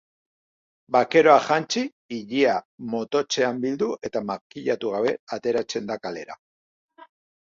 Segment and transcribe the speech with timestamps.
[0.95, 1.81] Bakeroak jantzi,
[2.15, 2.55] ilea
[2.93, 6.39] mototsean bildu eta makillatu gabe ateratzen da kalera.